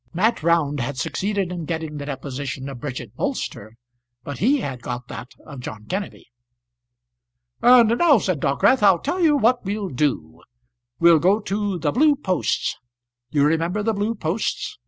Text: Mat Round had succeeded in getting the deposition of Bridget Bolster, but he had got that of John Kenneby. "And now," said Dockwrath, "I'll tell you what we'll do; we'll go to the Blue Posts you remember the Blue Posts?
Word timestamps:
Mat 0.15 0.41
Round 0.41 0.79
had 0.79 0.97
succeeded 0.97 1.51
in 1.51 1.65
getting 1.65 1.97
the 1.97 2.07
deposition 2.07 2.67
of 2.69 2.79
Bridget 2.79 3.15
Bolster, 3.15 3.75
but 4.23 4.39
he 4.39 4.61
had 4.61 4.81
got 4.81 5.07
that 5.09 5.29
of 5.45 5.59
John 5.59 5.85
Kenneby. 5.85 6.23
"And 7.61 7.89
now," 7.99 8.17
said 8.17 8.39
Dockwrath, 8.39 8.81
"I'll 8.81 8.97
tell 8.97 9.19
you 9.19 9.37
what 9.37 9.63
we'll 9.63 9.89
do; 9.89 10.41
we'll 10.99 11.19
go 11.19 11.39
to 11.41 11.77
the 11.77 11.91
Blue 11.91 12.15
Posts 12.15 12.77
you 13.29 13.45
remember 13.45 13.83
the 13.83 13.93
Blue 13.93 14.15
Posts? 14.15 14.79